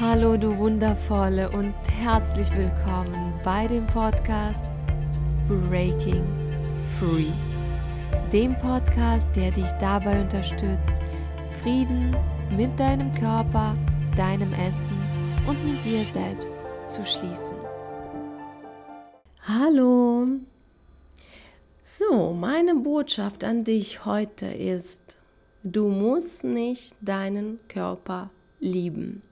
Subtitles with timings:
[0.00, 4.72] Hallo du wundervolle und herzlich willkommen bei dem Podcast
[5.46, 6.24] Breaking
[6.98, 7.30] Free.
[8.32, 10.90] Dem Podcast, der dich dabei unterstützt,
[11.62, 12.16] Frieden
[12.56, 13.74] mit deinem Körper,
[14.16, 14.98] deinem Essen
[15.46, 16.56] und mit dir selbst
[16.88, 17.56] zu schließen.
[19.42, 20.26] Hallo.
[21.84, 25.18] So, meine Botschaft an dich heute ist,
[25.62, 29.22] du musst nicht deinen Körper lieben.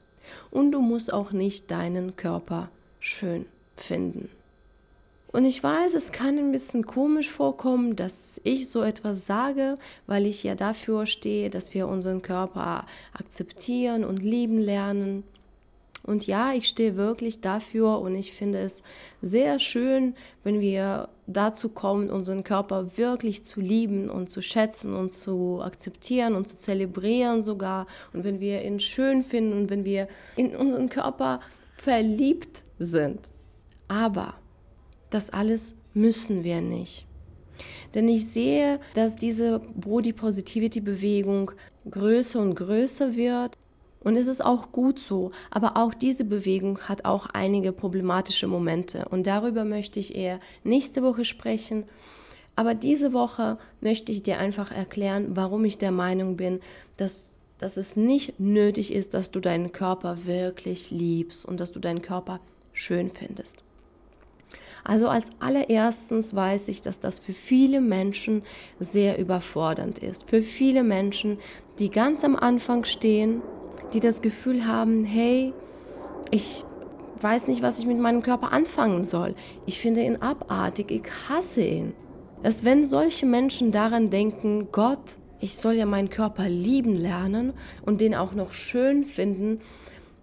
[0.51, 2.71] Und du musst auch nicht deinen Körper
[3.01, 3.47] schön
[3.77, 4.29] finden.
[5.33, 10.27] Und ich weiß, es kann ein bisschen komisch vorkommen, dass ich so etwas sage, weil
[10.27, 12.85] ich ja dafür stehe, dass wir unseren Körper
[13.15, 15.25] akzeptieren und lieben lernen.
[16.03, 18.83] Und ja, ich stehe wirklich dafür und ich finde es
[19.21, 25.13] sehr schön, wenn wir dazu kommen, unseren Körper wirklich zu lieben und zu schätzen und
[25.13, 27.87] zu akzeptieren und zu zelebrieren sogar.
[28.13, 31.41] Und wenn wir ihn schön finden und wenn wir in unseren Körper
[31.73, 33.31] verliebt sind.
[33.87, 34.35] Aber
[35.11, 37.07] das alles müssen wir nicht.
[37.95, 41.53] Denn ich sehe, dass diese Body Positivity Bewegung
[41.89, 43.59] größer und größer wird
[44.05, 49.07] und es ist auch gut so, aber auch diese Bewegung hat auch einige problematische Momente.
[49.11, 51.85] Und darüber möchte ich eher nächste Woche sprechen.
[52.57, 56.61] Aber diese Woche möchte ich dir einfach erklären, warum ich der Meinung bin,
[56.97, 61.79] dass, dass es nicht nötig ist, dass du deinen Körper wirklich liebst und dass du
[61.79, 62.41] deinen Körper
[62.73, 63.63] schön findest.
[64.85, 68.43] Also als allererstens weiß ich, dass das für viele Menschen
[68.81, 70.29] sehr überfordernd ist.
[70.29, 71.39] Für viele Menschen,
[71.79, 73.43] die ganz am Anfang stehen
[73.93, 75.53] die das Gefühl haben, hey,
[76.31, 76.65] ich
[77.21, 79.35] weiß nicht, was ich mit meinem Körper anfangen soll.
[79.67, 81.93] Ich finde ihn abartig, ich hasse ihn.
[82.43, 87.53] Erst wenn solche Menschen daran denken, Gott, ich soll ja meinen Körper lieben lernen
[87.85, 89.61] und den auch noch schön finden,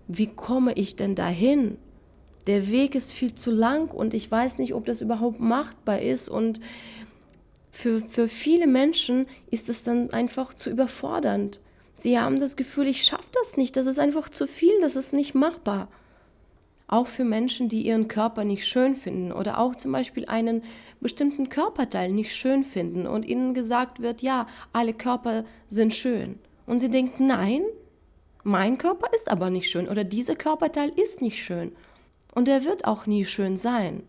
[0.08, 1.78] wie komme ich denn dahin?
[2.47, 6.30] Der Weg ist viel zu lang und ich weiß nicht, ob das überhaupt machbar ist
[6.30, 6.59] und
[7.72, 11.62] für, für viele Menschen ist es dann einfach zu überfordernd.
[12.00, 15.12] Sie haben das Gefühl, ich schaffe das nicht, das ist einfach zu viel, das ist
[15.12, 15.90] nicht machbar.
[16.88, 20.64] Auch für Menschen, die ihren Körper nicht schön finden oder auch zum Beispiel einen
[21.02, 26.40] bestimmten Körperteil nicht schön finden und ihnen gesagt wird, ja, alle Körper sind schön.
[26.66, 27.62] Und sie denken, nein,
[28.44, 31.74] mein Körper ist aber nicht schön oder dieser Körperteil ist nicht schön.
[32.34, 34.04] Und er wird auch nie schön sein.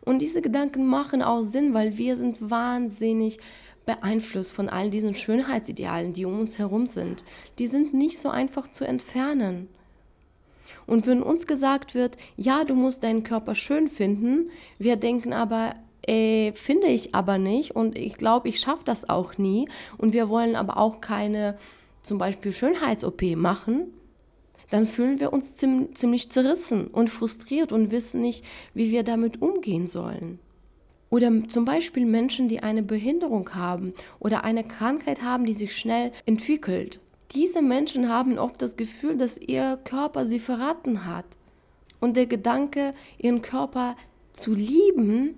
[0.00, 3.38] Und diese Gedanken machen auch Sinn, weil wir sind wahnsinnig
[3.86, 7.24] beeinflusst von all diesen Schönheitsidealen, die um uns herum sind.
[7.58, 9.68] Die sind nicht so einfach zu entfernen.
[10.86, 15.74] Und wenn uns gesagt wird, ja, du musst deinen Körper schön finden, wir denken aber,
[16.02, 19.68] äh, finde ich aber nicht und ich glaube, ich schaffe das auch nie
[19.98, 21.56] und wir wollen aber auch keine
[22.02, 23.94] zum Beispiel Schönheits-OP machen,
[24.70, 28.44] dann fühlen wir uns ziemlich zerrissen und frustriert und wissen nicht,
[28.74, 30.38] wie wir damit umgehen sollen.
[31.12, 36.10] Oder zum Beispiel Menschen, die eine Behinderung haben oder eine Krankheit haben, die sich schnell
[36.24, 37.00] entwickelt.
[37.32, 41.26] Diese Menschen haben oft das Gefühl, dass ihr Körper sie verraten hat.
[42.00, 43.94] Und der Gedanke, ihren Körper
[44.32, 45.36] zu lieben,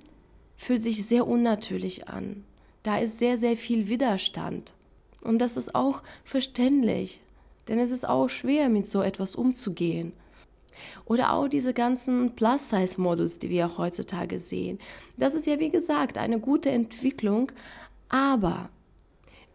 [0.57, 2.45] fühlt sich sehr unnatürlich an.
[2.85, 4.75] Da ist sehr, sehr viel Widerstand.
[5.23, 7.21] Und das ist auch verständlich,
[7.67, 10.13] denn es ist auch schwer, mit so etwas umzugehen.
[11.05, 14.79] Oder auch diese ganzen Plus-Size-Models, die wir auch heutzutage sehen.
[15.17, 17.53] Das ist ja, wie gesagt, eine gute Entwicklung,
[18.09, 18.69] aber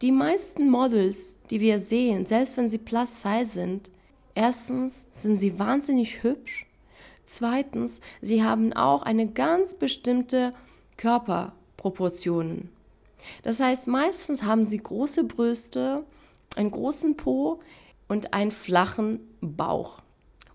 [0.02, 3.92] die meisten Models, die wir sehen, selbst wenn sie Plus-Size sind,
[4.34, 6.66] erstens sind sie wahnsinnig hübsch,
[7.26, 10.52] zweitens, sie haben auch eine ganz bestimmte
[10.98, 12.70] Körperproportionen.
[13.44, 16.06] Das heißt, meistens haben sie große Brüste,
[16.56, 17.60] einen großen Po
[18.08, 20.02] und einen flachen Bauch.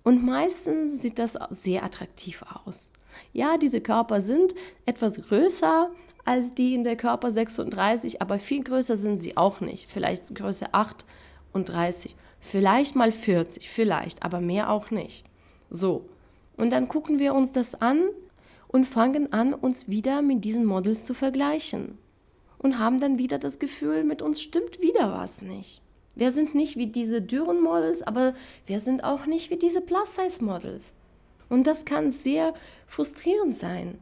[0.04, 2.92] Und meistens sieht das sehr attraktiv aus.
[3.32, 4.54] Ja, diese Körper sind
[4.86, 5.90] etwas größer
[6.24, 9.90] als die in der Körper 36, aber viel größer sind sie auch nicht.
[9.90, 15.24] Vielleicht Größe 38, vielleicht mal 40, vielleicht, aber mehr auch nicht.
[15.70, 16.06] So,
[16.56, 18.04] und dann gucken wir uns das an
[18.68, 21.98] und fangen an, uns wieder mit diesen Models zu vergleichen.
[22.58, 25.82] Und haben dann wieder das Gefühl, mit uns stimmt wieder was nicht.
[26.14, 28.34] Wir sind nicht wie diese dürren Models, aber
[28.66, 30.94] wir sind auch nicht wie diese Plus-Size-Models.
[31.48, 32.54] Und das kann sehr
[32.86, 33.98] frustrierend sein.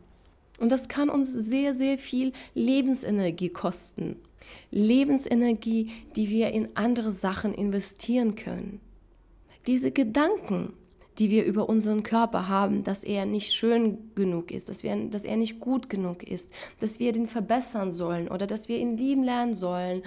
[0.59, 4.17] Und das kann uns sehr, sehr viel Lebensenergie kosten.
[4.71, 8.81] Lebensenergie, die wir in andere Sachen investieren können.
[9.67, 10.75] Diese Gedanken,
[11.19, 15.25] die wir über unseren Körper haben, dass er nicht schön genug ist, dass, wir, dass
[15.25, 16.51] er nicht gut genug ist,
[16.81, 20.03] dass wir den verbessern sollen oder dass wir ihn lieben lernen sollen.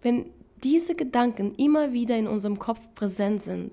[0.00, 0.26] Wenn
[0.64, 3.72] diese Gedanken immer wieder in unserem Kopf präsent sind,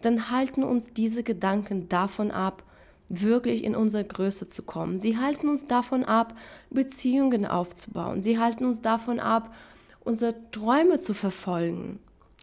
[0.00, 2.64] dann halten uns diese Gedanken davon ab,
[3.08, 4.98] wirklich in unsere Größe zu kommen.
[4.98, 6.34] Sie halten uns davon ab,
[6.70, 8.22] Beziehungen aufzubauen.
[8.22, 9.54] Sie halten uns davon ab,
[10.00, 11.98] unsere Träume zu verfolgen.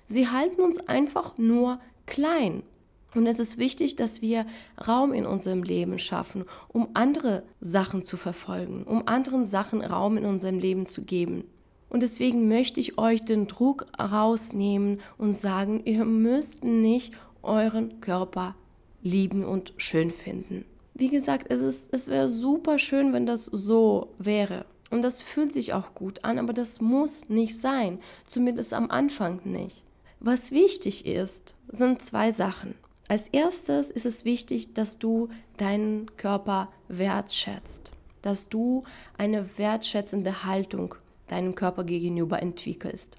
[0.08, 2.64] Sie halten uns einfach nur klein.
[3.16, 4.46] Und es ist wichtig, dass wir
[4.86, 10.26] Raum in unserem Leben schaffen, um andere Sachen zu verfolgen, um anderen Sachen Raum in
[10.26, 11.46] unserem Leben zu geben.
[11.90, 17.14] Und deswegen möchte ich euch den Druck rausnehmen und sagen, ihr müsst nicht
[17.44, 18.56] euren Körper
[19.02, 20.66] lieben und schön finden.
[20.94, 24.66] Wie gesagt, es, es wäre super schön, wenn das so wäre.
[24.90, 28.00] Und das fühlt sich auch gut an, aber das muss nicht sein.
[28.26, 29.84] Zumindest am Anfang nicht.
[30.20, 32.74] Was wichtig ist, sind zwei Sachen.
[33.08, 37.92] Als erstes ist es wichtig, dass du deinen Körper wertschätzt,
[38.22, 38.84] dass du
[39.18, 40.96] eine wertschätzende Haltung
[41.28, 43.18] deinem Körper gegenüber entwickelst.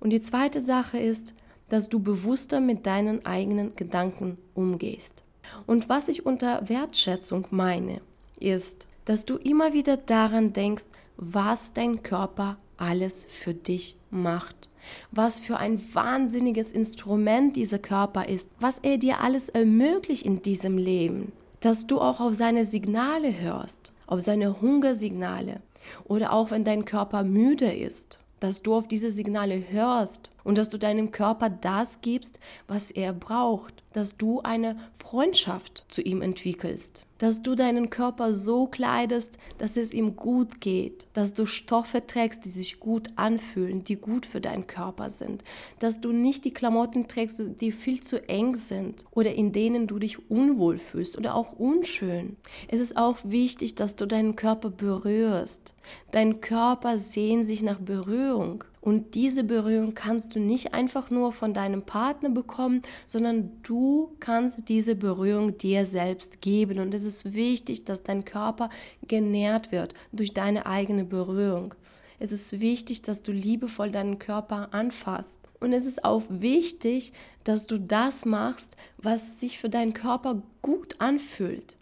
[0.00, 1.34] Und die zweite Sache ist,
[1.68, 5.22] dass du bewusster mit deinen eigenen Gedanken umgehst.
[5.66, 8.00] Und was ich unter Wertschätzung meine,
[8.38, 10.84] ist, dass du immer wieder daran denkst,
[11.16, 14.70] was dein Körper alles für dich macht,
[15.10, 20.78] was für ein wahnsinniges Instrument dieser Körper ist, was er dir alles ermöglicht in diesem
[20.78, 25.62] Leben, dass du auch auf seine Signale hörst, auf seine Hungersignale
[26.04, 30.70] oder auch wenn dein Körper müde ist, dass du auf diese Signale hörst und dass
[30.70, 37.04] du deinem Körper das gibst, was er braucht, dass du eine Freundschaft zu ihm entwickelst
[37.22, 42.44] dass du deinen Körper so kleidest, dass es ihm gut geht, dass du Stoffe trägst,
[42.44, 45.44] die sich gut anfühlen, die gut für deinen Körper sind,
[45.78, 50.00] dass du nicht die Klamotten trägst, die viel zu eng sind oder in denen du
[50.00, 52.38] dich unwohl fühlst oder auch unschön.
[52.66, 55.76] Es ist auch wichtig, dass du deinen Körper berührst.
[56.10, 58.64] Dein Körper sehnt sich nach Berührung.
[58.82, 64.68] Und diese Berührung kannst du nicht einfach nur von deinem Partner bekommen, sondern du kannst
[64.68, 66.80] diese Berührung dir selbst geben.
[66.80, 68.70] Und es ist wichtig, dass dein Körper
[69.06, 71.74] genährt wird durch deine eigene Berührung.
[72.18, 75.38] Es ist wichtig, dass du liebevoll deinen Körper anfasst.
[75.60, 77.12] Und es ist auch wichtig,
[77.44, 81.76] dass du das machst, was sich für deinen Körper gut anfühlt.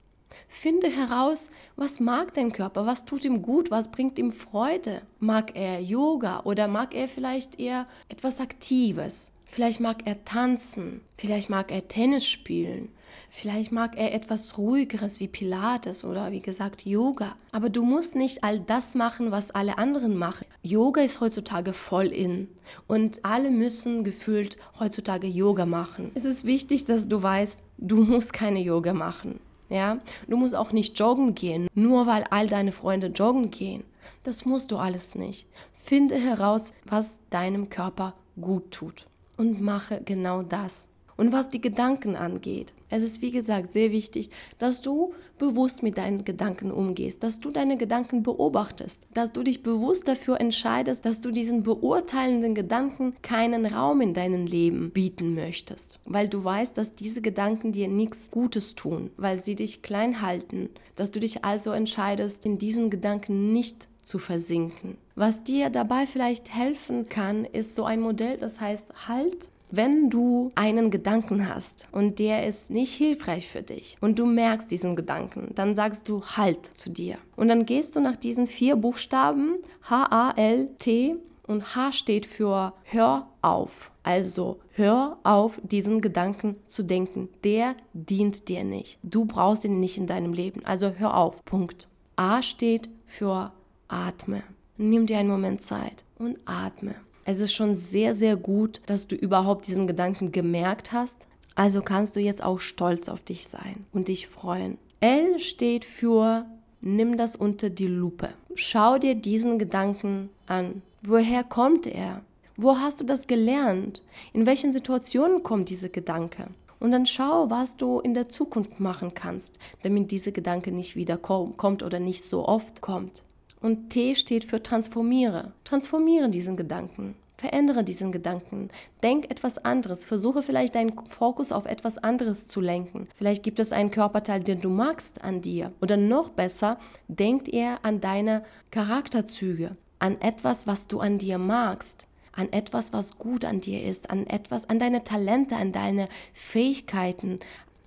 [0.48, 5.02] Finde heraus, was mag dein Körper, was tut ihm gut, was bringt ihm Freude.
[5.18, 9.32] Mag er Yoga oder mag er vielleicht eher etwas Aktives?
[9.52, 12.88] Vielleicht mag er tanzen, vielleicht mag er Tennis spielen,
[13.30, 17.34] vielleicht mag er etwas ruhigeres wie Pilates oder wie gesagt Yoga.
[17.50, 20.46] Aber du musst nicht all das machen, was alle anderen machen.
[20.62, 22.46] Yoga ist heutzutage voll in
[22.86, 26.12] und alle müssen gefühlt heutzutage Yoga machen.
[26.14, 29.40] Es ist wichtig, dass du weißt, du musst keine Yoga machen.
[29.70, 33.84] Ja, du musst auch nicht joggen gehen, nur weil all deine Freunde joggen gehen.
[34.24, 35.46] Das musst du alles nicht.
[35.72, 39.06] Finde heraus, was deinem Körper gut tut
[39.36, 40.88] und mache genau das.
[41.16, 45.96] Und was die Gedanken angeht, es ist wie gesagt sehr wichtig, dass du bewusst mit
[45.96, 51.20] deinen Gedanken umgehst, dass du deine Gedanken beobachtest, dass du dich bewusst dafür entscheidest, dass
[51.20, 56.94] du diesen beurteilenden Gedanken keinen Raum in deinem Leben bieten möchtest, weil du weißt, dass
[56.94, 61.70] diese Gedanken dir nichts Gutes tun, weil sie dich klein halten, dass du dich also
[61.72, 64.98] entscheidest, in diesen Gedanken nicht zu versinken.
[65.14, 70.50] Was dir dabei vielleicht helfen kann, ist so ein Modell, das heißt Halt, wenn du
[70.54, 75.50] einen Gedanken hast und der ist nicht hilfreich für dich und du merkst diesen Gedanken,
[75.54, 77.18] dann sagst du Halt zu dir.
[77.36, 79.56] Und dann gehst du nach diesen vier Buchstaben
[79.88, 81.16] H-A-L-T
[81.46, 83.90] und H steht für Hör auf.
[84.02, 87.28] Also hör auf, diesen Gedanken zu denken.
[87.44, 88.98] Der dient dir nicht.
[89.02, 90.64] Du brauchst ihn nicht in deinem Leben.
[90.64, 91.44] Also hör auf.
[91.44, 91.88] Punkt.
[92.16, 93.52] A steht für
[93.88, 94.42] Atme.
[94.76, 96.94] Nimm dir einen Moment Zeit und atme.
[97.24, 101.26] Es ist schon sehr, sehr gut, dass du überhaupt diesen Gedanken gemerkt hast.
[101.54, 104.78] Also kannst du jetzt auch stolz auf dich sein und dich freuen.
[105.00, 106.46] L steht für
[106.80, 108.30] nimm das unter die Lupe.
[108.54, 110.82] Schau dir diesen Gedanken an.
[111.02, 112.22] Woher kommt er?
[112.56, 114.02] Wo hast du das gelernt?
[114.32, 116.48] In welchen Situationen kommt dieser Gedanke?
[116.78, 121.16] Und dann schau, was du in der Zukunft machen kannst, damit dieser Gedanke nicht wieder
[121.18, 123.22] kommt oder nicht so oft kommt.
[123.60, 125.52] Und T steht für transformiere.
[125.64, 127.14] Transformiere diesen Gedanken.
[127.36, 128.68] Verändere diesen Gedanken.
[129.02, 130.04] Denk etwas anderes.
[130.04, 133.08] Versuche vielleicht deinen Fokus auf etwas anderes zu lenken.
[133.14, 135.72] Vielleicht gibt es einen Körperteil, den du magst an dir.
[135.80, 142.06] Oder noch besser, denk eher an deine Charakterzüge, an etwas, was du an dir magst
[142.32, 147.40] an etwas, was gut an dir ist, an etwas, an deine Talente, an deine Fähigkeiten,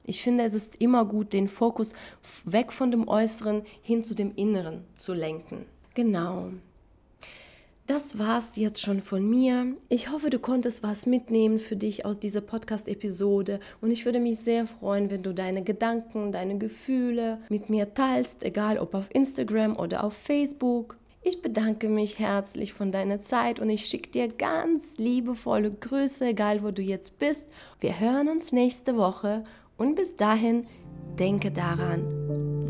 [0.05, 1.93] ich finde, es ist immer gut, den Fokus
[2.45, 5.65] weg von dem Äußeren hin zu dem Inneren zu lenken.
[5.93, 6.49] Genau.
[7.85, 9.75] das war's jetzt schon von mir.
[9.89, 14.39] Ich hoffe, du konntest was mitnehmen für dich aus dieser Podcast-Episode und ich würde mich
[14.39, 19.75] sehr freuen, wenn du deine Gedanken, deine Gefühle mit mir teilst, egal ob auf Instagram
[19.75, 20.97] oder auf Facebook.
[21.25, 26.63] Ich bedanke mich herzlich von deiner Zeit und ich schicke dir ganz liebevolle Grüße, egal
[26.63, 27.49] wo du jetzt bist.
[27.79, 29.43] Wir hören uns nächste Woche
[29.83, 30.65] und bis dahin
[31.19, 32.05] denke daran,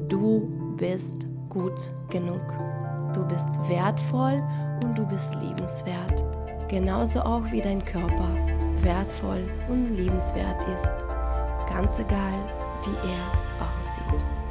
[0.09, 2.41] du bist gut genug.
[3.13, 4.41] Du bist wertvoll
[4.83, 6.23] und du bist liebenswert.
[6.69, 8.35] Genauso auch wie dein Körper
[8.81, 10.91] wertvoll und liebenswert ist.
[11.69, 12.33] Ganz egal,
[12.83, 14.42] wie er aussieht.